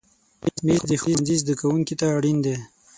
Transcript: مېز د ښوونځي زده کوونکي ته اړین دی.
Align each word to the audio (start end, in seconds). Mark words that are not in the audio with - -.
مېز 0.65 0.81
د 0.89 0.91
ښوونځي 1.01 1.35
زده 1.41 1.53
کوونکي 1.61 1.95
ته 1.99 2.05
اړین 2.15 2.37
دی. 2.45 2.55